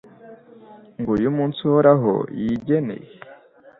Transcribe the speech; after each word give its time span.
Nguyu 0.99 1.25
umunsi 1.31 1.59
Uhoraho 1.69 2.13
yigeneye 2.41 3.09